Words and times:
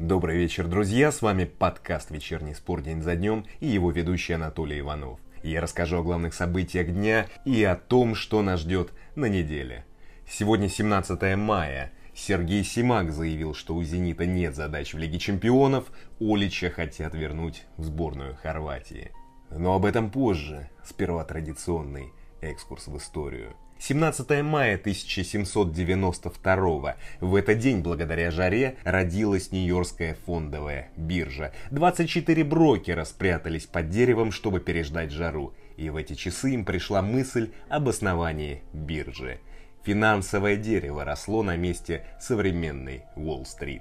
Добрый 0.00 0.38
вечер, 0.38 0.66
друзья! 0.66 1.12
С 1.12 1.20
вами 1.20 1.44
подкаст 1.44 2.10
«Вечерний 2.10 2.54
спор 2.54 2.80
день 2.80 3.02
за 3.02 3.16
днем» 3.16 3.44
и 3.60 3.66
его 3.66 3.90
ведущий 3.90 4.32
Анатолий 4.32 4.80
Иванов. 4.80 5.20
Я 5.42 5.60
расскажу 5.60 5.98
о 5.98 6.02
главных 6.02 6.32
событиях 6.32 6.86
дня 6.90 7.26
и 7.44 7.62
о 7.64 7.76
том, 7.76 8.14
что 8.14 8.40
нас 8.40 8.60
ждет 8.60 8.94
на 9.14 9.26
неделе. 9.26 9.84
Сегодня 10.26 10.70
17 10.70 11.36
мая. 11.36 11.92
Сергей 12.14 12.64
Симак 12.64 13.12
заявил, 13.12 13.52
что 13.52 13.74
у 13.74 13.82
«Зенита» 13.82 14.24
нет 14.24 14.56
задач 14.56 14.94
в 14.94 14.96
Лиге 14.96 15.18
чемпионов, 15.18 15.92
Олича 16.18 16.70
хотят 16.70 17.14
вернуть 17.14 17.64
в 17.76 17.84
сборную 17.84 18.36
Хорватии. 18.36 19.10
Но 19.50 19.74
об 19.74 19.84
этом 19.84 20.10
позже. 20.10 20.70
Сперва 20.82 21.24
традиционный 21.24 22.10
экскурс 22.40 22.86
в 22.86 22.96
историю. 22.96 23.54
17 23.80 24.42
мая 24.42 24.74
1792 24.74 26.96
В 27.20 27.34
этот 27.34 27.58
день, 27.58 27.80
благодаря 27.80 28.30
жаре, 28.30 28.76
родилась 28.84 29.52
Нью-Йоркская 29.52 30.18
фондовая 30.26 30.90
биржа. 30.98 31.54
24 31.70 32.44
брокера 32.44 33.04
спрятались 33.04 33.64
под 33.64 33.88
деревом, 33.88 34.32
чтобы 34.32 34.60
переждать 34.60 35.12
жару. 35.12 35.54
И 35.78 35.88
в 35.88 35.96
эти 35.96 36.12
часы 36.12 36.50
им 36.50 36.66
пришла 36.66 37.00
мысль 37.00 37.52
об 37.70 37.88
основании 37.88 38.62
биржи. 38.74 39.40
Финансовое 39.82 40.56
дерево 40.56 41.06
росло 41.06 41.42
на 41.42 41.56
месте 41.56 42.04
современной 42.20 43.04
Уолл-стрит. 43.16 43.80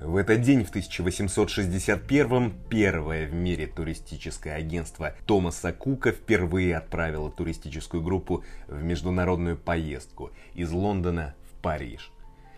В 0.00 0.14
этот 0.14 0.42
день, 0.42 0.64
в 0.64 0.72
1861-м, 0.72 2.54
первое 2.70 3.26
в 3.26 3.34
мире 3.34 3.66
туристическое 3.66 4.54
агентство 4.54 5.16
Томаса 5.26 5.72
Кука 5.72 6.12
впервые 6.12 6.76
отправило 6.76 7.32
туристическую 7.32 8.00
группу 8.00 8.44
в 8.68 8.80
международную 8.80 9.56
поездку 9.56 10.30
из 10.54 10.70
Лондона 10.70 11.34
в 11.50 11.60
Париж. 11.60 12.12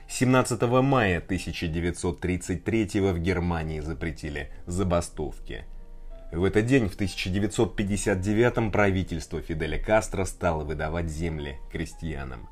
17 0.06 0.60
мая 0.82 1.16
1933 1.18 3.00
в 3.00 3.18
Германии 3.18 3.80
запретили 3.80 4.50
забастовки. 4.66 5.64
В 6.32 6.44
этот 6.44 6.66
день, 6.66 6.90
в 6.90 6.94
1959 6.94 8.70
правительство 8.70 9.40
Фиделя 9.40 9.78
Кастро 9.78 10.26
стало 10.26 10.62
выдавать 10.64 11.08
земли 11.08 11.56
крестьянам. 11.72 12.50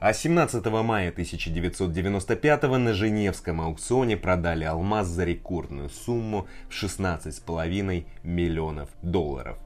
А 0.00 0.14
17 0.14 0.64
мая 0.64 1.10
1995 1.10 2.62
на 2.62 2.94
Женевском 2.94 3.60
аукционе 3.60 4.16
продали 4.16 4.64
алмаз 4.64 5.06
за 5.08 5.24
рекордную 5.24 5.90
сумму 5.90 6.48
в 6.70 6.72
16,5 6.72 8.06
миллионов 8.22 8.88
долларов. 9.02 9.58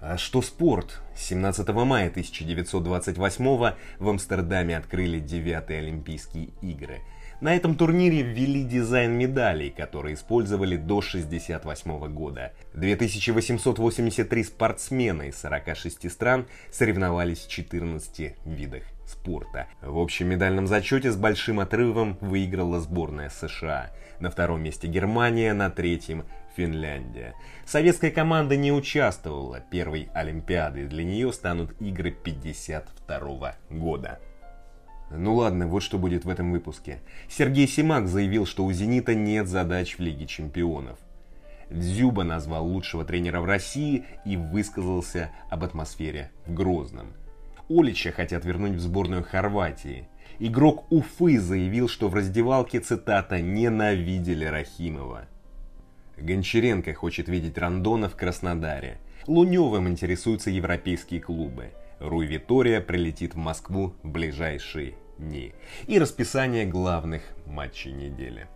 А 0.00 0.16
что 0.16 0.42
спорт? 0.42 1.00
17 1.16 1.68
мая 1.70 2.08
1928 2.08 3.72
в 3.98 4.08
Амстердаме 4.08 4.76
открыли 4.76 5.20
9-е 5.20 5.78
Олимпийские 5.78 6.50
игры. 6.62 7.00
На 7.40 7.54
этом 7.54 7.76
турнире 7.76 8.22
ввели 8.22 8.62
дизайн 8.62 9.12
медалей, 9.12 9.70
которые 9.70 10.14
использовали 10.14 10.76
до 10.76 10.98
1968 10.98 12.12
года. 12.12 12.52
2883 12.74 14.44
спортсмена 14.44 15.22
из 15.22 15.38
46 15.40 16.10
стран 16.10 16.46
соревновались 16.70 17.46
в 17.46 17.48
14 17.48 18.34
видах 18.44 18.82
спорта. 19.06 19.66
В 19.82 19.98
общем 19.98 20.28
медальном 20.28 20.66
зачете 20.66 21.10
с 21.10 21.16
большим 21.16 21.60
отрывом 21.60 22.18
выиграла 22.20 22.80
сборная 22.80 23.30
США. 23.30 23.90
На 24.20 24.30
втором 24.30 24.62
месте 24.62 24.88
Германия, 24.88 25.52
на 25.54 25.70
третьем 25.70 26.24
Финляндия. 26.58 27.34
Советская 27.64 28.10
команда 28.10 28.56
не 28.56 28.72
участвовала. 28.72 29.60
Первой 29.70 30.08
Олимпиадой 30.12 30.88
для 30.88 31.04
нее 31.04 31.32
станут 31.32 31.70
игры 31.80 32.10
52 32.10 33.54
года. 33.70 34.18
Ну 35.12 35.36
ладно, 35.36 35.68
вот 35.68 35.84
что 35.84 35.98
будет 35.98 36.24
в 36.24 36.28
этом 36.28 36.50
выпуске. 36.50 36.98
Сергей 37.28 37.68
Симак 37.68 38.08
заявил, 38.08 38.44
что 38.44 38.64
у 38.64 38.72
«Зенита» 38.72 39.14
нет 39.14 39.46
задач 39.46 39.96
в 39.96 40.00
Лиге 40.00 40.26
чемпионов. 40.26 40.98
Дзюба 41.70 42.24
назвал 42.24 42.66
лучшего 42.66 43.04
тренера 43.04 43.40
в 43.40 43.44
России 43.44 44.04
и 44.24 44.36
высказался 44.36 45.30
об 45.50 45.62
атмосфере 45.62 46.32
в 46.44 46.54
Грозном. 46.54 47.12
Олича 47.68 48.10
хотят 48.10 48.44
вернуть 48.44 48.72
в 48.72 48.80
сборную 48.80 49.22
Хорватии. 49.22 50.08
Игрок 50.40 50.90
Уфы 50.90 51.38
заявил, 51.38 51.88
что 51.88 52.08
в 52.08 52.14
раздевалке, 52.16 52.80
цитата, 52.80 53.40
«ненавидели 53.40 54.44
Рахимова». 54.44 55.28
Гончаренко 56.20 56.94
хочет 56.94 57.28
видеть 57.28 57.58
Рандона 57.58 58.08
в 58.08 58.16
Краснодаре. 58.16 58.98
Луневым 59.26 59.88
интересуются 59.88 60.50
европейские 60.50 61.20
клубы. 61.20 61.72
Руй 62.00 62.26
Витория 62.26 62.80
прилетит 62.80 63.34
в 63.34 63.38
Москву 63.38 63.94
в 64.02 64.08
ближайшие 64.08 64.94
дни. 65.18 65.52
И 65.86 65.98
расписание 65.98 66.64
главных 66.64 67.22
матчей 67.46 67.92
недели. 67.92 68.46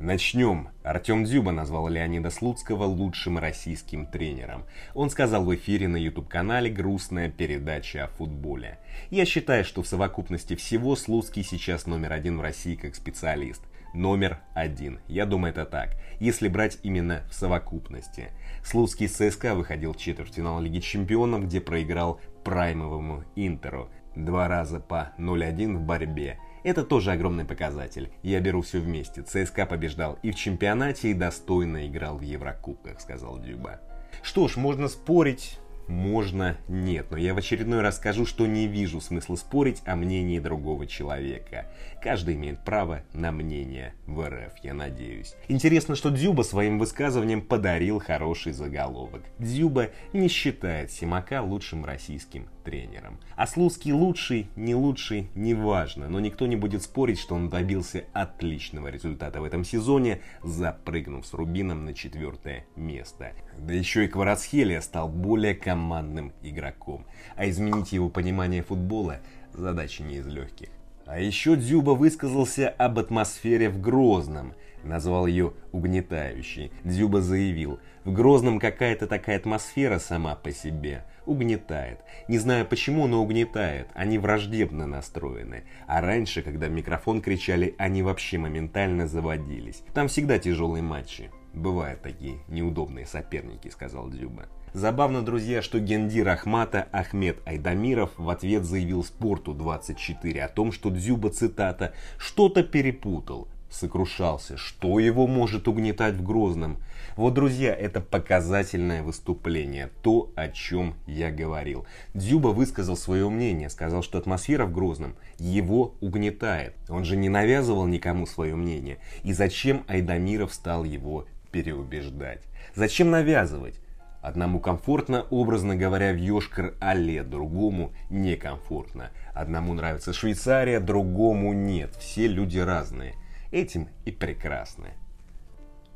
Начнем. 0.00 0.70
Артем 0.82 1.24
Дзюба 1.24 1.52
назвал 1.52 1.88
Леонида 1.88 2.30
Слуцкого 2.30 2.84
лучшим 2.84 3.38
российским 3.38 4.06
тренером. 4.06 4.64
Он 4.94 5.10
сказал 5.10 5.44
в 5.44 5.54
эфире 5.54 5.88
на 5.88 5.96
YouTube-канале 5.96 6.70
«Грустная 6.70 7.30
передача 7.30 8.04
о 8.04 8.08
футболе». 8.08 8.78
Я 9.10 9.26
считаю, 9.26 9.62
что 9.62 9.82
в 9.82 9.86
совокупности 9.86 10.56
всего 10.56 10.96
Слуцкий 10.96 11.42
сейчас 11.42 11.86
номер 11.86 12.14
один 12.14 12.38
в 12.38 12.40
России 12.40 12.76
как 12.76 12.94
специалист. 12.94 13.60
Номер 13.92 14.38
один. 14.54 15.00
Я 15.08 15.26
думаю, 15.26 15.52
это 15.52 15.64
так. 15.64 15.96
Если 16.20 16.48
брать 16.48 16.78
именно 16.82 17.22
в 17.28 17.34
совокупности. 17.34 18.30
Слуцкий 18.64 19.08
ЦСКА 19.08 19.54
выходил 19.54 19.92
в 19.92 19.96
четвертьфинал 19.96 20.60
Лиги 20.60 20.80
Чемпионов, 20.80 21.44
где 21.44 21.60
проиграл 21.60 22.20
праймовому 22.44 23.24
Интеру. 23.36 23.90
Два 24.14 24.48
раза 24.48 24.80
по 24.80 25.12
0-1 25.18 25.76
в 25.76 25.80
борьбе. 25.80 26.38
Это 26.62 26.84
тоже 26.84 27.12
огромный 27.12 27.44
показатель. 27.44 28.12
Я 28.22 28.40
беру 28.40 28.60
все 28.62 28.80
вместе. 28.80 29.22
ЦСКА 29.22 29.66
побеждал 29.66 30.18
и 30.22 30.30
в 30.30 30.34
чемпионате, 30.34 31.10
и 31.10 31.14
достойно 31.14 31.86
играл 31.86 32.18
в 32.18 32.22
Еврокубках, 32.22 33.00
сказал 33.00 33.38
Дюба. 33.38 33.80
Что 34.22 34.46
ж, 34.48 34.56
можно 34.56 34.88
спорить, 34.88 35.58
можно 35.90 36.56
нет, 36.68 37.06
но 37.10 37.16
я 37.16 37.34
в 37.34 37.38
очередной 37.38 37.80
раз 37.80 37.96
скажу, 37.96 38.24
что 38.24 38.46
не 38.46 38.66
вижу 38.66 39.00
смысла 39.00 39.34
спорить 39.34 39.82
о 39.84 39.96
мнении 39.96 40.38
другого 40.38 40.86
человека. 40.86 41.66
Каждый 42.00 42.36
имеет 42.36 42.64
право 42.64 43.02
на 43.12 43.32
мнение 43.32 43.92
в 44.06 44.26
РФ, 44.26 44.52
я 44.62 44.72
надеюсь. 44.72 45.34
Интересно, 45.48 45.96
что 45.96 46.10
Дзюба 46.10 46.42
своим 46.42 46.78
высказыванием 46.78 47.42
подарил 47.42 47.98
хороший 47.98 48.52
заголовок. 48.52 49.22
Дзюба 49.38 49.90
не 50.12 50.28
считает 50.28 50.92
Симака 50.92 51.42
лучшим 51.42 51.84
российским 51.84 52.48
тренером. 52.62 53.18
А 53.36 53.46
Слуцкий 53.46 53.92
лучший, 53.92 54.48
не 54.56 54.74
лучший, 54.74 55.30
не 55.34 55.54
важно, 55.54 56.08
но 56.08 56.20
никто 56.20 56.46
не 56.46 56.56
будет 56.56 56.82
спорить, 56.82 57.18
что 57.18 57.34
он 57.34 57.48
добился 57.48 58.04
отличного 58.12 58.88
результата 58.88 59.40
в 59.40 59.44
этом 59.44 59.64
сезоне, 59.64 60.20
запрыгнув 60.42 61.26
с 61.26 61.32
Рубином 61.32 61.84
на 61.84 61.94
четвертое 61.94 62.66
место. 62.76 63.32
Да 63.58 63.74
еще 63.74 64.04
и 64.04 64.08
Кварацхелия 64.08 64.80
стал 64.80 65.08
более 65.08 65.54
командным 65.54 66.32
игроком, 66.42 67.06
а 67.36 67.48
изменить 67.48 67.92
его 67.92 68.08
понимание 68.08 68.62
футбола 68.62 69.20
задача 69.52 70.02
не 70.02 70.16
из 70.16 70.26
легких. 70.26 70.68
А 71.06 71.18
еще 71.18 71.56
Дзюба 71.56 71.90
высказался 71.90 72.68
об 72.68 73.00
атмосфере 73.00 73.68
в 73.68 73.80
Грозном, 73.80 74.54
назвал 74.84 75.26
ее 75.26 75.52
угнетающей. 75.72 76.72
Дзюба 76.84 77.20
заявил, 77.20 77.80
в 78.04 78.12
Грозном 78.12 78.58
какая-то 78.58 79.06
такая 79.06 79.36
атмосфера 79.36 79.98
сама 79.98 80.34
по 80.34 80.50
себе, 80.52 81.04
угнетает. 81.26 82.00
Не 82.28 82.38
знаю 82.38 82.66
почему, 82.66 83.06
но 83.06 83.22
угнетает, 83.22 83.88
они 83.94 84.18
враждебно 84.18 84.86
настроены. 84.86 85.64
А 85.86 86.00
раньше, 86.00 86.42
когда 86.42 86.68
в 86.68 86.72
микрофон 86.72 87.20
кричали, 87.20 87.74
они 87.78 88.02
вообще 88.02 88.38
моментально 88.38 89.06
заводились. 89.06 89.82
Там 89.94 90.08
всегда 90.08 90.38
тяжелые 90.38 90.82
матчи. 90.82 91.30
Бывают 91.52 92.02
такие 92.02 92.38
неудобные 92.48 93.06
соперники, 93.06 93.68
сказал 93.68 94.08
Дзюба. 94.08 94.46
Забавно, 94.72 95.22
друзья, 95.22 95.62
что 95.62 95.80
гендир 95.80 96.28
Ахмата 96.28 96.86
Ахмед 96.92 97.38
Айдамиров 97.44 98.12
в 98.16 98.30
ответ 98.30 98.64
заявил 98.64 99.02
Спорту 99.02 99.52
24 99.52 100.44
о 100.44 100.48
том, 100.48 100.70
что 100.70 100.90
Дзюба, 100.90 101.30
цитата, 101.30 101.92
«что-то 102.18 102.62
перепутал, 102.62 103.48
сокрушался, 103.70 104.56
что 104.56 104.98
его 104.98 105.26
может 105.26 105.68
угнетать 105.68 106.14
в 106.14 106.22
Грозном. 106.22 106.78
Вот, 107.16 107.34
друзья, 107.34 107.74
это 107.74 108.00
показательное 108.00 109.02
выступление, 109.02 109.90
то, 110.02 110.32
о 110.36 110.48
чем 110.48 110.94
я 111.06 111.30
говорил. 111.30 111.86
Дзюба 112.14 112.48
высказал 112.48 112.96
свое 112.96 113.28
мнение, 113.28 113.70
сказал, 113.70 114.02
что 114.02 114.18
атмосфера 114.18 114.66
в 114.66 114.72
Грозном 114.72 115.14
его 115.38 115.94
угнетает. 116.00 116.74
Он 116.88 117.04
же 117.04 117.16
не 117.16 117.28
навязывал 117.28 117.86
никому 117.86 118.26
свое 118.26 118.54
мнение. 118.54 118.98
И 119.22 119.32
зачем 119.32 119.84
Айдамиров 119.88 120.52
стал 120.52 120.84
его 120.84 121.26
переубеждать? 121.52 122.42
Зачем 122.74 123.10
навязывать? 123.10 123.80
Одному 124.22 124.60
комфортно, 124.60 125.26
образно 125.30 125.76
говоря, 125.76 126.12
в 126.12 126.16
Йошкар-Алле, 126.16 127.22
другому 127.22 127.92
некомфортно. 128.10 129.10
Одному 129.32 129.72
нравится 129.72 130.12
Швейцария, 130.12 130.78
другому 130.78 131.54
нет. 131.54 131.94
Все 131.96 132.26
люди 132.26 132.58
разные. 132.58 133.14
Этим 133.50 133.88
и 134.04 134.12
прекрасны. 134.12 134.94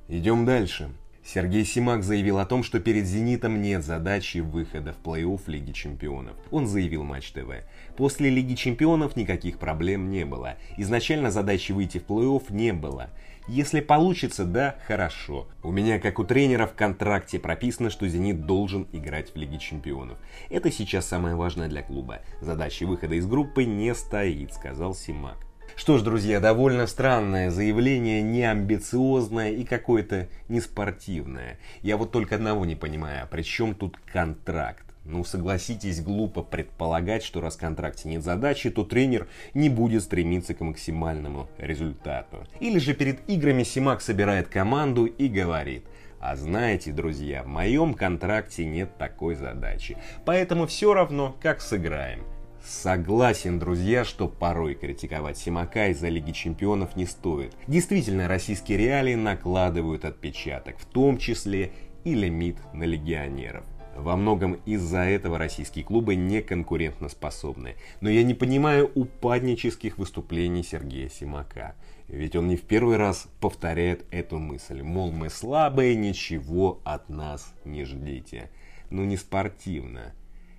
Идем 0.08 0.44
дальше. 0.44 0.90
Сергей 1.24 1.64
Симак 1.64 2.02
заявил 2.02 2.38
о 2.38 2.44
том, 2.44 2.62
что 2.62 2.80
перед 2.80 3.06
«Зенитом» 3.06 3.62
нет 3.62 3.82
задачи 3.82 4.38
выхода 4.38 4.92
в 4.92 4.98
плей-офф 5.06 5.40
Лиги 5.46 5.72
Чемпионов. 5.72 6.36
Он 6.50 6.66
заявил 6.66 7.02
Матч 7.04 7.30
ТВ. 7.30 7.64
После 7.96 8.28
Лиги 8.28 8.54
Чемпионов 8.54 9.16
никаких 9.16 9.58
проблем 9.58 10.10
не 10.10 10.26
было. 10.26 10.56
Изначально 10.76 11.30
задачи 11.30 11.72
выйти 11.72 11.98
в 11.98 12.04
плей-офф 12.04 12.52
не 12.52 12.74
было. 12.74 13.08
Если 13.46 13.80
получится, 13.80 14.44
да, 14.44 14.76
хорошо. 14.86 15.48
У 15.62 15.70
меня, 15.70 15.98
как 15.98 16.18
у 16.18 16.24
тренера, 16.24 16.66
в 16.66 16.74
контракте 16.74 17.38
прописано, 17.38 17.88
что 17.88 18.08
«Зенит» 18.08 18.44
должен 18.44 18.86
играть 18.92 19.32
в 19.32 19.36
Лиге 19.36 19.58
Чемпионов. 19.58 20.18
Это 20.50 20.70
сейчас 20.70 21.06
самое 21.06 21.36
важное 21.36 21.68
для 21.68 21.82
клуба. 21.82 22.20
Задачи 22.42 22.84
выхода 22.84 23.14
из 23.14 23.26
группы 23.26 23.64
не 23.64 23.94
стоит, 23.94 24.52
сказал 24.52 24.94
Симак. 24.94 25.38
Что 25.76 25.98
ж, 25.98 26.02
друзья, 26.02 26.38
довольно 26.38 26.86
странное 26.86 27.50
заявление, 27.50 28.22
неамбициозное 28.22 29.50
и 29.50 29.64
какое-то 29.64 30.28
неспортивное. 30.48 31.58
Я 31.82 31.96
вот 31.96 32.12
только 32.12 32.36
одного 32.36 32.64
не 32.64 32.76
понимаю, 32.76 33.24
а 33.24 33.26
при 33.26 33.42
чем 33.42 33.74
тут 33.74 33.98
контракт? 34.12 34.84
Ну, 35.04 35.24
согласитесь, 35.24 36.00
глупо 36.00 36.42
предполагать, 36.42 37.24
что 37.24 37.40
раз 37.40 37.56
в 37.56 37.60
контракте 37.60 38.08
нет 38.08 38.22
задачи, 38.22 38.70
то 38.70 38.84
тренер 38.84 39.26
не 39.52 39.68
будет 39.68 40.04
стремиться 40.04 40.54
к 40.54 40.60
максимальному 40.60 41.48
результату. 41.58 42.46
Или 42.60 42.78
же 42.78 42.94
перед 42.94 43.28
играми 43.28 43.64
Симак 43.64 44.00
собирает 44.00 44.48
команду 44.48 45.06
и 45.06 45.28
говорит, 45.28 45.84
а 46.20 46.36
знаете, 46.36 46.92
друзья, 46.92 47.42
в 47.42 47.48
моем 47.48 47.94
контракте 47.94 48.64
нет 48.64 48.96
такой 48.96 49.34
задачи, 49.34 49.98
поэтому 50.24 50.66
все 50.66 50.94
равно, 50.94 51.36
как 51.42 51.60
сыграем. 51.60 52.22
Согласен, 52.64 53.58
друзья, 53.58 54.06
что 54.06 54.26
порой 54.26 54.74
критиковать 54.74 55.36
Симака 55.36 55.88
из-за 55.88 56.08
Лиги 56.08 56.32
Чемпионов 56.32 56.96
не 56.96 57.04
стоит. 57.04 57.54
Действительно, 57.66 58.26
российские 58.26 58.78
реалии 58.78 59.14
накладывают 59.14 60.06
отпечаток, 60.06 60.78
в 60.78 60.86
том 60.86 61.18
числе 61.18 61.72
и 62.04 62.14
лимит 62.14 62.56
на 62.72 62.84
легионеров. 62.84 63.64
Во 63.94 64.16
многом 64.16 64.54
из-за 64.64 65.00
этого 65.00 65.36
российские 65.36 65.84
клубы 65.84 66.14
не 66.14 66.40
конкурентоспособны. 66.40 67.76
Но 68.00 68.08
я 68.08 68.22
не 68.22 68.32
понимаю 68.32 68.90
упаднических 68.94 69.98
выступлений 69.98 70.62
Сергея 70.62 71.10
Симака. 71.10 71.74
Ведь 72.08 72.34
он 72.34 72.48
не 72.48 72.56
в 72.56 72.62
первый 72.62 72.96
раз 72.96 73.28
повторяет 73.40 74.06
эту 74.10 74.38
мысль. 74.38 74.82
Мол, 74.82 75.12
мы 75.12 75.28
слабые, 75.28 75.96
ничего 75.96 76.80
от 76.84 77.10
нас 77.10 77.52
не 77.66 77.84
ждите. 77.84 78.50
Ну 78.88 79.04
не 79.04 79.18
спортивно. 79.18 80.14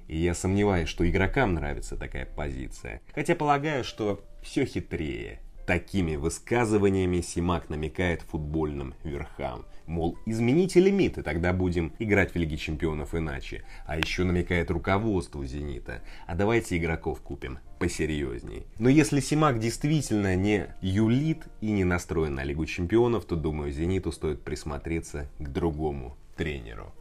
И 0.07 0.18
я 0.18 0.34
сомневаюсь, 0.34 0.90
что 0.90 1.10
игрокам 1.10 1.54
нравится 1.54 1.98
такая 1.98 2.25
позиция. 2.25 3.02
Хотя 3.13 3.36
полагаю, 3.36 3.84
что 3.84 4.24
все 4.42 4.66
хитрее. 4.66 5.40
Такими 5.66 6.16
высказываниями 6.16 7.22
Симак 7.22 7.69
намекает 7.69 8.22
футбольным 8.22 8.94
верхам. 9.04 9.66
Мол, 9.88 10.16
измените 10.28 10.80
лимиты, 10.80 11.24
тогда 11.24 11.54
будем 11.54 11.92
играть 11.98 12.34
в 12.34 12.36
Лиге 12.36 12.56
Чемпионов 12.56 13.16
иначе. 13.16 13.63
А 13.88 13.98
еще 13.98 14.24
намекает 14.25 14.69
руководству 14.69 15.44
Зенита. 15.44 16.04
А 16.28 16.36
давайте 16.36 16.78
игроков 16.78 17.22
купим 17.22 17.57
посерьезней. 17.80 18.68
Но 18.78 18.90
если 18.90 19.19
Симак 19.19 19.60
действительно 19.60 20.36
не 20.36 20.68
юлит 20.81 21.48
и 21.62 21.72
не 21.72 21.84
настроен 21.84 22.36
на 22.36 22.44
Лигу 22.44 22.68
Чемпионов, 22.68 23.25
то, 23.25 23.36
думаю, 23.36 23.72
Зениту 23.72 24.12
стоит 24.12 24.44
присмотреться 24.44 25.31
к 25.40 25.50
другому 25.50 26.16
тренеру. 26.36 26.94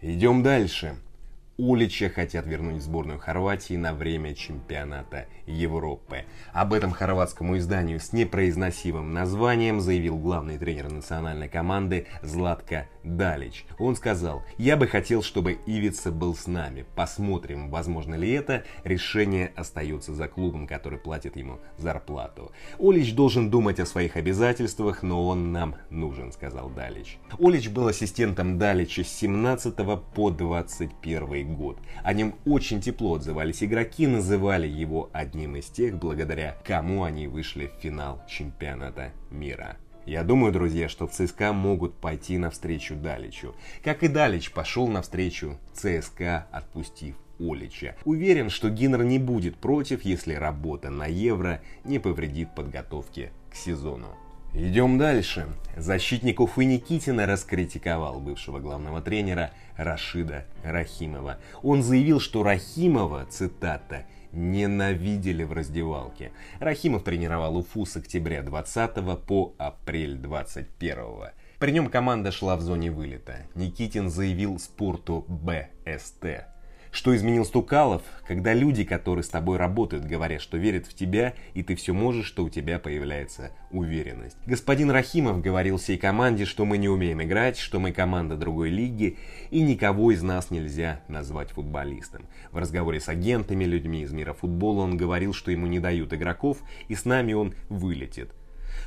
Идем 0.00 0.44
дальше. 0.44 0.96
Улича 1.58 2.10
хотят 2.10 2.46
вернуть 2.46 2.82
сборную 2.82 3.18
Хорватии 3.18 3.76
на 3.76 3.94
время 3.94 4.34
чемпионата 4.34 5.24
Европы. 5.46 6.24
Об 6.52 6.74
этом 6.74 6.90
хорватскому 6.90 7.56
изданию 7.56 7.98
с 7.98 8.12
непроизносимым 8.12 9.14
названием 9.14 9.80
заявил 9.80 10.18
главный 10.18 10.58
тренер 10.58 10.92
национальной 10.92 11.48
команды 11.48 12.08
Златко 12.22 12.88
Далич. 13.04 13.64
Он 13.78 13.96
сказал, 13.96 14.42
я 14.58 14.76
бы 14.76 14.86
хотел, 14.86 15.22
чтобы 15.22 15.58
Ивица 15.64 16.12
был 16.12 16.34
с 16.34 16.46
нами. 16.46 16.84
Посмотрим, 16.94 17.70
возможно 17.70 18.16
ли 18.16 18.30
это. 18.32 18.64
Решение 18.84 19.50
остается 19.56 20.14
за 20.14 20.28
клубом, 20.28 20.66
который 20.66 20.98
платит 20.98 21.36
ему 21.36 21.60
зарплату. 21.78 22.52
Олич 22.78 23.14
должен 23.14 23.48
думать 23.48 23.80
о 23.80 23.86
своих 23.86 24.16
обязательствах, 24.16 25.02
но 25.02 25.26
он 25.26 25.52
нам 25.52 25.76
нужен, 25.88 26.32
сказал 26.32 26.68
Далич. 26.68 27.18
Олич 27.38 27.70
был 27.70 27.88
ассистентом 27.88 28.58
Далича 28.58 29.04
с 29.04 29.08
17 29.08 29.74
по 30.14 30.30
21 30.30 31.45
год. 31.54 31.78
О 32.02 32.12
нем 32.12 32.34
очень 32.44 32.80
тепло 32.80 33.14
отзывались 33.14 33.62
игроки, 33.62 34.06
называли 34.06 34.66
его 34.66 35.10
одним 35.12 35.56
из 35.56 35.66
тех, 35.66 35.96
благодаря 35.96 36.56
кому 36.64 37.04
они 37.04 37.28
вышли 37.28 37.66
в 37.66 37.80
финал 37.80 38.22
чемпионата 38.28 39.12
мира. 39.30 39.76
Я 40.06 40.22
думаю, 40.22 40.52
друзья, 40.52 40.88
что 40.88 41.08
в 41.08 41.12
ЦСКА 41.12 41.52
могут 41.52 41.94
пойти 41.94 42.38
навстречу 42.38 42.94
Даличу. 42.94 43.54
Как 43.82 44.04
и 44.04 44.08
Далич 44.08 44.52
пошел 44.52 44.86
навстречу 44.86 45.58
ЦСКА, 45.74 46.46
отпустив 46.52 47.16
Олича. 47.40 47.96
Уверен, 48.04 48.48
что 48.48 48.70
Гиннер 48.70 49.02
не 49.02 49.18
будет 49.18 49.56
против, 49.56 50.04
если 50.04 50.34
работа 50.34 50.90
на 50.90 51.06
Евро 51.06 51.60
не 51.84 51.98
повредит 51.98 52.54
подготовке 52.54 53.32
к 53.50 53.56
сезону. 53.56 54.16
Идем 54.58 54.96
дальше. 54.96 55.48
Защитник 55.76 56.40
Уфы 56.40 56.64
Никитина 56.64 57.26
раскритиковал 57.26 58.20
бывшего 58.20 58.58
главного 58.58 59.02
тренера 59.02 59.50
Рашида 59.76 60.46
Рахимова. 60.64 61.36
Он 61.62 61.82
заявил, 61.82 62.20
что 62.20 62.42
Рахимова, 62.42 63.26
цитата, 63.28 64.06
ненавидели 64.32 65.44
в 65.44 65.52
раздевалке. 65.52 66.32
Рахимов 66.58 67.04
тренировал 67.04 67.58
Уфу 67.58 67.84
с 67.84 67.96
октября 67.96 68.42
20 68.42 69.26
по 69.26 69.54
апрель 69.58 70.16
21. 70.16 70.96
При 71.58 71.70
нем 71.72 71.90
команда 71.90 72.32
шла 72.32 72.56
в 72.56 72.62
зоне 72.62 72.90
вылета. 72.90 73.42
Никитин 73.54 74.08
заявил 74.08 74.58
спорту 74.58 75.26
БСТ 75.28 76.46
что 76.96 77.14
изменил 77.14 77.44
Стукалов, 77.44 78.00
когда 78.26 78.54
люди, 78.54 78.82
которые 78.82 79.22
с 79.22 79.28
тобой 79.28 79.58
работают, 79.58 80.06
говорят, 80.06 80.40
что 80.40 80.56
верят 80.56 80.86
в 80.86 80.94
тебя, 80.94 81.34
и 81.52 81.62
ты 81.62 81.76
все 81.76 81.92
можешь, 81.92 82.24
что 82.24 82.42
у 82.42 82.48
тебя 82.48 82.78
появляется 82.78 83.50
уверенность. 83.70 84.38
Господин 84.46 84.90
Рахимов 84.90 85.42
говорил 85.42 85.76
всей 85.76 85.98
команде, 85.98 86.46
что 86.46 86.64
мы 86.64 86.78
не 86.78 86.88
умеем 86.88 87.22
играть, 87.22 87.58
что 87.58 87.80
мы 87.80 87.92
команда 87.92 88.38
другой 88.38 88.70
лиги, 88.70 89.18
и 89.50 89.60
никого 89.60 90.10
из 90.10 90.22
нас 90.22 90.50
нельзя 90.50 91.02
назвать 91.06 91.50
футболистом. 91.50 92.24
В 92.50 92.56
разговоре 92.56 92.98
с 92.98 93.10
агентами, 93.10 93.64
людьми 93.64 94.00
из 94.00 94.12
мира 94.12 94.32
футбола 94.32 94.80
он 94.80 94.96
говорил, 94.96 95.34
что 95.34 95.50
ему 95.50 95.66
не 95.66 95.80
дают 95.80 96.14
игроков, 96.14 96.62
и 96.88 96.94
с 96.94 97.04
нами 97.04 97.34
он 97.34 97.54
вылетит. 97.68 98.32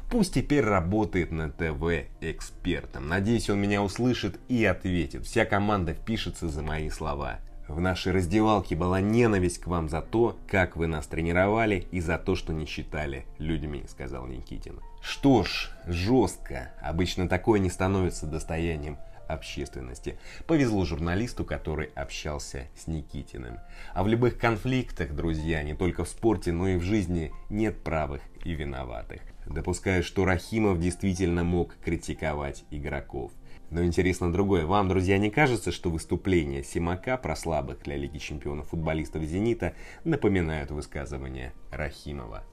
Пусть 0.09 0.33
теперь 0.33 0.63
работает 0.63 1.31
на 1.31 1.51
ТВ 1.51 2.07
экспертом. 2.21 3.07
Надеюсь, 3.07 3.51
он 3.51 3.61
меня 3.61 3.83
услышит 3.83 4.39
и 4.47 4.65
ответит. 4.65 5.25
Вся 5.27 5.45
команда 5.45 5.93
впишется 5.93 6.47
за 6.47 6.63
мои 6.63 6.89
слова. 6.89 7.39
В 7.69 7.79
нашей 7.79 8.13
раздевалке 8.13 8.75
была 8.75 8.99
ненависть 8.99 9.59
к 9.59 9.67
вам 9.67 9.89
за 9.89 10.01
то, 10.01 10.35
как 10.47 10.75
вы 10.75 10.87
нас 10.87 11.05
тренировали 11.05 11.85
и 11.91 12.01
за 12.01 12.17
то, 12.17 12.35
что 12.35 12.51
не 12.51 12.65
считали 12.65 13.27
людьми, 13.37 13.85
сказал 13.87 14.25
Никитин. 14.25 14.79
Что 15.03 15.43
ж, 15.43 15.69
жестко. 15.85 16.73
Обычно 16.81 17.29
такое 17.29 17.59
не 17.59 17.69
становится 17.69 18.25
достоянием 18.25 18.97
общественности. 19.27 20.17
Повезло 20.47 20.83
журналисту, 20.83 21.45
который 21.45 21.91
общался 21.93 22.65
с 22.75 22.87
Никитиным. 22.87 23.59
А 23.93 24.03
в 24.03 24.07
любых 24.07 24.39
конфликтах, 24.39 25.13
друзья, 25.13 25.61
не 25.61 25.75
только 25.75 26.05
в 26.05 26.09
спорте, 26.09 26.51
но 26.51 26.69
и 26.69 26.77
в 26.77 26.81
жизни 26.81 27.31
нет 27.51 27.83
правых 27.83 28.23
и 28.43 28.55
виноватых. 28.55 29.21
Допускаю, 29.45 30.03
что 30.03 30.25
Рахимов 30.25 30.79
действительно 30.79 31.43
мог 31.43 31.75
критиковать 31.83 32.65
игроков. 32.71 33.31
Но 33.69 33.83
интересно 33.83 34.31
другое. 34.31 34.65
Вам, 34.65 34.87
друзья, 34.87 35.17
не 35.17 35.29
кажется, 35.29 35.71
что 35.71 35.89
выступления 35.89 36.63
Симака 36.63 37.17
про 37.17 37.35
слабых 37.35 37.83
для 37.83 37.97
Лиги 37.97 38.17
Чемпионов 38.17 38.69
футболистов 38.69 39.23
«Зенита» 39.23 39.75
напоминают 40.03 40.71
высказывания 40.71 41.53
Рахимова? 41.71 42.43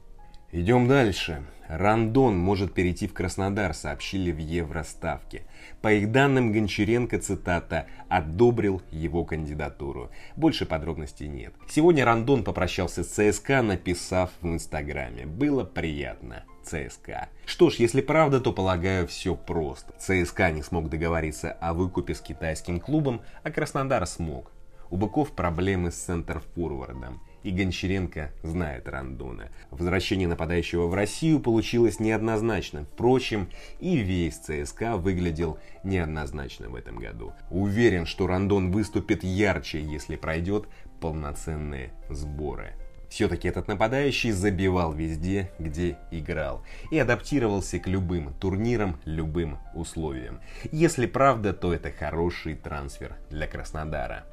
Идем 0.57 0.89
дальше. 0.89 1.43
Рандон 1.69 2.39
может 2.39 2.73
перейти 2.73 3.07
в 3.07 3.13
Краснодар, 3.13 3.75
сообщили 3.75 4.33
в 4.33 4.39
Евроставке. 4.39 5.43
По 5.83 5.93
их 5.93 6.11
данным, 6.11 6.51
Гончаренко, 6.51 7.19
цитата, 7.19 7.85
одобрил 8.09 8.81
его 8.91 9.27
кандидатуру. 9.27 10.11
Больше 10.35 10.65
подробностей 10.65 11.29
нет. 11.29 11.53
Сегодня 11.69 12.07
Рандон 12.07 12.43
попрощался 12.43 13.05
с 13.05 13.09
ЦСКА, 13.09 13.61
написав 13.61 14.31
в 14.41 14.49
Инстаграме. 14.49 15.27
Было 15.27 15.63
приятно. 15.63 16.45
ЦСКА. 16.65 17.29
Что 17.45 17.69
ж, 17.69 17.75
если 17.75 18.01
правда, 18.01 18.41
то 18.41 18.51
полагаю 18.55 19.07
все 19.07 19.35
просто. 19.35 19.93
ЦСКА 19.99 20.53
не 20.53 20.63
смог 20.63 20.89
договориться 20.89 21.53
о 21.53 21.75
выкупе 21.75 22.15
с 22.15 22.23
китайским 22.23 22.81
клубом, 22.81 23.21
а 23.43 23.51
Краснодар 23.51 24.07
смог. 24.07 24.51
У 24.89 24.97
Быков 24.97 25.33
проблемы 25.33 25.91
с 25.91 25.97
центр-форвардом 25.97 27.21
и 27.47 27.53
Гончаренко 27.53 28.33
знает 28.43 28.89
Рандона. 28.89 29.51
Возвращение 29.71 30.27
нападающего 30.27 30.89
в 30.89 30.95
Россию 30.95 31.39
получилось 31.39 32.01
неоднозначно. 32.01 32.85
Впрочем, 32.93 33.49
и 33.79 33.99
весь 33.99 34.39
ЦСКА 34.39 34.97
выглядел 34.97 35.59
неоднозначно 35.85 36.69
в 36.69 36.75
этом 36.75 36.97
году. 36.97 37.35
Уверен, 37.51 38.05
что 38.05 38.27
Рандон 38.27 38.73
выступит 38.73 39.23
ярче, 39.23 39.81
если 39.81 40.17
пройдет 40.17 40.67
полноценные 41.01 41.93
сборы. 42.11 42.73
Все-таки 43.09 43.47
этот 43.47 43.69
нападающий 43.69 44.33
забивал 44.33 44.93
везде, 44.93 45.53
где 45.61 45.99
играл, 46.11 46.65
и 46.91 46.99
адаптировался 46.99 47.79
к 47.79 47.87
любым 47.87 48.35
турнирам, 48.41 48.99
любым 49.05 49.59
условиям. 49.77 50.41
Если 50.73 51.07
правда, 51.07 51.53
то 51.53 51.73
это 51.73 51.93
хороший 51.93 52.57
трансфер 52.57 53.15
для 53.31 53.47
Краснодара. 53.47 54.25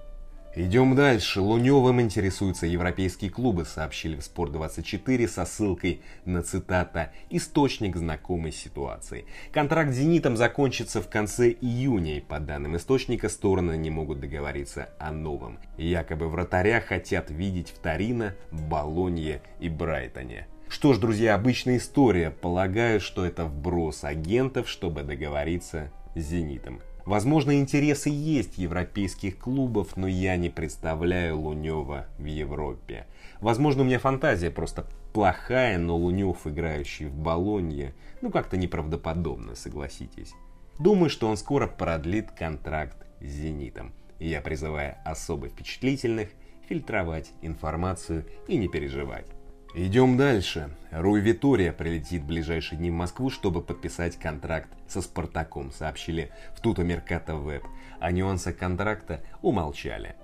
Идем 0.55 0.95
дальше. 0.95 1.41
Луневым 1.41 2.00
интересуются 2.00 2.67
европейские 2.67 3.31
клубы, 3.31 3.65
сообщили 3.65 4.15
в 4.15 4.19
Спорт24 4.19 5.27
со 5.27 5.45
ссылкой 5.45 6.03
на 6.25 6.43
цитата 6.43 7.12
«Источник 7.31 7.95
знакомой 7.95 8.51
ситуации». 8.51 9.25
Контракт 9.51 9.91
с 9.91 9.95
«Зенитом» 9.95 10.38
закончится 10.38 11.01
в 11.01 11.10
конце 11.10 11.50
июня, 11.50 12.17
и 12.17 12.22
по 12.22 12.39
данным 12.39 12.77
источника 12.77 13.29
стороны 13.29 13.77
не 13.77 13.89
могут 13.89 14.19
договориться 14.19 14.89
о 15.00 15.12
новом. 15.12 15.57
Якобы 15.79 16.29
вратаря 16.29 16.81
хотят 16.81 17.31
видеть 17.31 17.69
в 17.69 17.79
Торино, 17.79 18.36
Болонье 18.51 19.41
и 19.60 19.69
Брайтоне. 19.69 20.45
Что 20.69 20.93
ж, 20.93 21.00
друзья, 21.00 21.33
обычная 21.33 21.77
история. 21.77 22.29
Полагаю, 22.29 23.00
что 23.00 23.25
это 23.25 23.45
вброс 23.45 24.03
агентов, 24.03 24.69
чтобы 24.69 25.01
договориться 25.01 25.91
с 26.13 26.19
«Зенитом». 26.19 26.79
Возможно, 27.05 27.60
интересы 27.60 28.10
есть 28.10 28.57
европейских 28.57 29.38
клубов, 29.38 29.98
но 29.98 30.07
я 30.07 30.38
не 30.38 30.50
представляю 30.50 31.38
Лунева 31.39 32.07
в 32.17 32.25
Европе. 32.25 33.05
Возможно, 33.41 33.81
у 33.81 33.86
меня 33.86 34.00
фантазия 34.00 34.51
просто 34.51 34.88
плохая, 35.12 35.77
но 35.77 35.98
Лунев, 35.98 36.48
играющий 36.48 37.07
в 37.07 37.15
Болонье, 37.15 37.93
ну 38.22 38.31
как-то 38.31 38.55
неправдоподобно, 38.55 39.55
согласитесь. 39.55 40.33
Думаю, 40.79 41.10
что 41.10 41.27
он 41.27 41.36
скоро 41.36 41.67
продлит 41.67 42.31
контракт 42.31 42.98
с 43.19 43.25
«Зенитом». 43.25 43.93
И 44.19 44.29
я 44.29 44.41
призываю 44.41 44.95
особо 45.03 45.50
впечатлительных 45.50 46.29
фильтровать 46.69 47.31
информацию 47.41 48.25
и 48.48 48.55
не 48.55 48.69
переживать. 48.69 49.27
Идем 49.75 50.18
дальше. 50.18 50.70
Руй 50.92 51.20
Витория 51.22 51.74
прилетит 51.74 52.22
в 52.22 52.27
ближайшие 52.27 52.77
дни 52.77 52.92
в 52.92 52.94
Москву, 52.94 53.32
чтобы 53.32 53.63
подписать 53.63 54.18
контракт 54.18 54.70
со 54.88 55.01
Спартаком, 55.01 55.72
сообщили 55.72 56.32
в 56.56 56.62
Туто 56.62 56.84
Меркато 56.84 57.36
Веб. 57.36 57.63
О 58.00 58.12
нюансах 58.12 58.56
контракта 58.56 59.22
умолчали. 59.42 60.15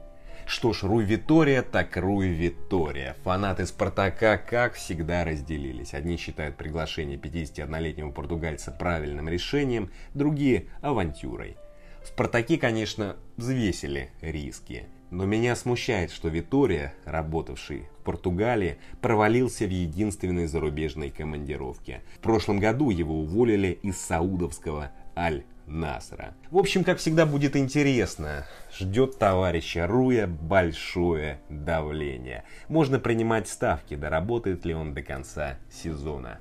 Что 0.46 0.72
ж, 0.72 0.84
Руй 0.84 1.04
Витория, 1.04 1.64
так 1.64 1.98
Руй 1.98 2.28
Витория. 2.28 3.16
Фанаты 3.24 3.66
Спартака, 3.66 4.38
как 4.38 4.76
всегда, 4.76 5.26
разделились. 5.26 5.96
Одни 5.96 6.18
считают 6.18 6.56
приглашение 6.56 7.18
51-летнего 7.18 8.12
португальца 8.12 8.72
правильным 8.72 9.28
решением, 9.30 9.90
другие– 10.14 10.68
авантюрой. 10.82 11.58
В 12.04 12.08
Спартаке, 12.10 12.60
конечно, 12.60 13.16
взвесили 13.36 14.12
риски– 14.22 14.86
но 15.12 15.26
меня 15.26 15.56
смущает, 15.56 16.12
что 16.12 16.30
Витория, 16.30 16.94
работавший 17.06 17.88
в 18.00 18.04
Португалии, 18.04 18.78
провалился 19.02 19.66
в 19.66 19.72
единственной 19.72 20.48
зарубежной 20.48 21.10
командировке. 21.10 22.02
В 22.18 22.20
прошлом 22.20 22.60
году 22.60 22.90
его 22.90 23.20
уволили 23.20 23.80
из 23.82 24.00
саудовского 24.00 24.92
Аль-Насра. 25.16 26.36
В 26.52 26.58
общем, 26.58 26.84
как 26.84 27.00
всегда, 27.00 27.26
будет 27.26 27.56
интересно. 27.56 28.46
Ждет 28.78 29.18
товарища 29.18 29.88
Руя 29.88 30.28
большое 30.28 31.40
давление. 31.50 32.44
Можно 32.68 33.00
принимать 33.00 33.48
ставки, 33.48 33.96
доработает 33.96 34.66
ли 34.66 34.74
он 34.74 34.94
до 34.94 35.02
конца 35.02 35.58
сезона. 35.72 36.40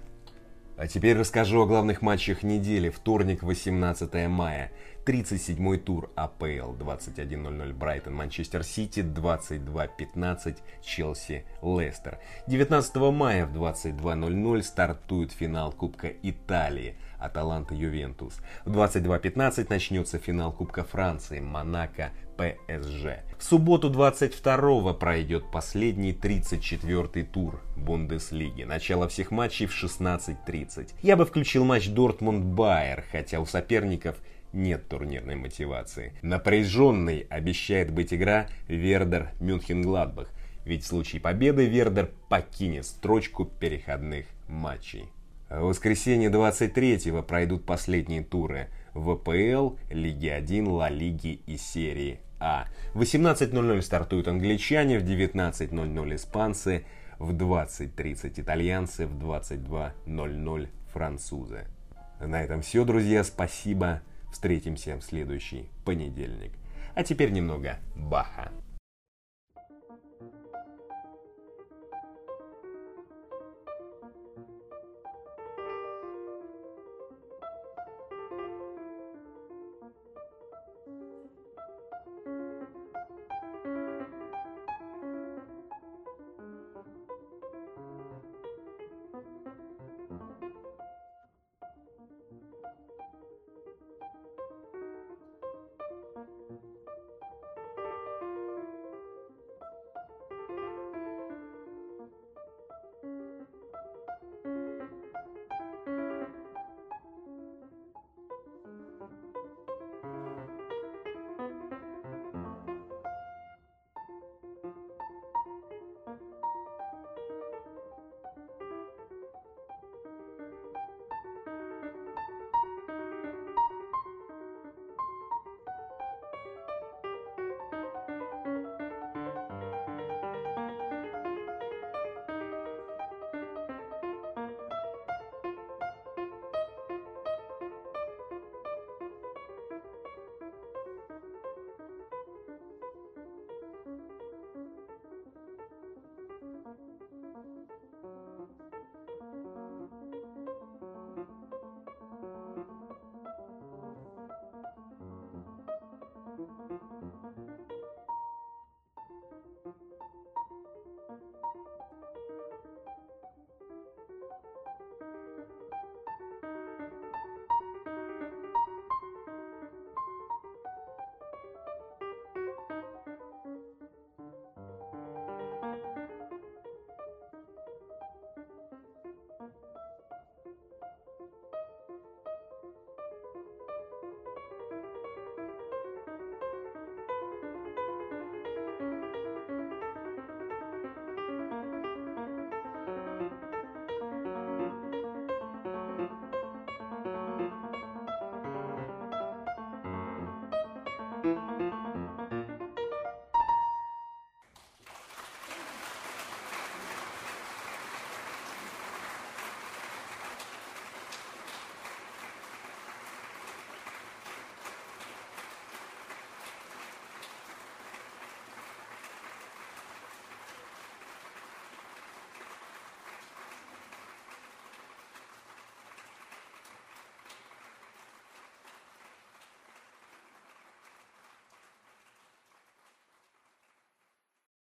А 0.79 0.87
теперь 0.87 1.19
расскажу 1.19 1.61
о 1.61 1.67
главных 1.67 2.03
матчах 2.03 2.45
недели. 2.45 2.89
Вторник, 2.89 3.43
18 3.43 4.29
мая. 4.29 4.71
37-й 5.05 5.79
тур 5.79 6.13
АПЛ 6.15 6.77
21.00 6.77 7.73
Брайтон 7.73 8.15
Манчестер 8.15 8.63
Сити 8.63 9.01
22.15 9.01 10.59
Челси 10.81 11.45
Лестер. 11.63 12.21
19 12.47 12.97
мая 13.13 13.47
в 13.47 13.57
22.00 13.57 14.63
стартует 14.63 15.33
финал 15.33 15.73
Кубка 15.73 16.13
Италии 16.23 16.95
Аталанта 17.19 17.75
Ювентус. 17.75 18.39
В 18.65 18.77
22.15 18.77 19.67
начнется 19.69 20.19
финал 20.19 20.53
Кубка 20.53 20.85
Франции 20.85 21.41
Монако 21.41 22.11
ПСЖ. 22.37 23.25
В 23.39 23.43
субботу 23.43 23.91
22 23.91 24.95
пройдет 24.95 25.51
последний 25.51 26.13
34-й 26.13 27.25
тур 27.25 27.61
Бундеслиги. 27.77 28.63
Начало 28.63 29.09
всех 29.09 29.31
матчей 29.31 29.67
в 29.67 29.73
16.30. 29.73 30.91
Я 31.03 31.17
бы 31.17 31.27
включил 31.27 31.65
матч 31.65 31.89
Дортмунд-Байер, 31.89 33.05
хотя 33.11 33.41
у 33.41 33.47
соперников 33.47 34.17
нет 34.53 34.89
турнирной 34.89 35.35
мотивации. 35.35 36.15
Напряженной 36.23 37.27
обещает 37.29 37.93
быть 37.93 38.15
игра 38.15 38.49
Вердер-Мюнхен-Гладбах, 38.69 40.29
ведь 40.65 40.85
в 40.85 40.87
случае 40.87 41.21
победы 41.21 41.67
Вердер 41.67 42.11
покинет 42.29 42.87
строчку 42.87 43.45
переходных 43.45 44.27
матчей. 44.49 45.11
В 45.49 45.61
воскресенье 45.61 46.29
23-го 46.29 47.23
пройдут 47.23 47.65
последние 47.65 48.23
туры 48.23 48.69
ВПЛ, 48.93 49.77
Лиги 49.91 50.29
1, 50.29 50.69
Ла 50.69 50.91
Лиги 50.91 51.41
и 51.47 51.57
серии 51.57 52.21
А. 52.39 52.67
В 52.93 53.01
18.00 53.01 53.81
стартуют 53.81 54.29
англичане, 54.29 54.99
в 54.99 55.05
19.00 55.05 56.15
испанцы, 56.15 56.85
в 57.19 57.33
20.30 57.33 58.41
итальянцы, 58.41 59.07
в 59.07 59.17
22.00 59.19 60.69
французы. 60.93 61.65
На 62.21 62.43
этом 62.43 62.61
все, 62.61 62.85
друзья. 62.85 63.25
Спасибо. 63.25 64.03
Встретимся 64.31 64.97
в 64.97 65.03
следующий 65.03 65.71
понедельник. 65.87 66.53
А 66.95 67.03
теперь 67.03 67.31
немного 67.31 67.79
Баха. 67.97 68.51